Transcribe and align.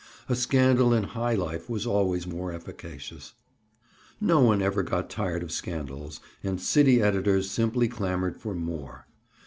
A 0.27 0.35
scandal 0.35 0.95
in 0.95 1.03
high 1.03 1.35
life 1.35 1.69
was 1.69 1.85
always 1.85 2.25
more 2.25 2.51
efficacious. 2.51 3.33
No 4.19 4.39
one 4.41 4.59
ever 4.59 4.81
got 4.81 5.11
tired 5.11 5.43
of 5.43 5.51
scandals 5.51 6.19
and 6.43 6.59
city 6.59 6.99
editors 7.03 7.51
simply 7.51 7.87
clamored 7.87 8.35
for 8.35 8.55
"more." 8.55 9.05